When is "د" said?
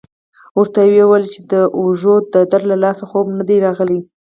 1.51-1.53, 2.33-2.35